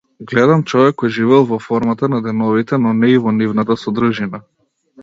Гледам 0.29 0.63
човек 0.71 0.97
кој 1.03 1.13
живеел 1.17 1.45
во 1.51 1.59
формата 1.65 2.09
на 2.15 2.23
деновите, 2.29 2.81
но 2.87 2.99
не 3.05 3.13
и 3.19 3.21
во 3.27 3.39
нивната 3.39 3.81
содржина. 3.87 4.47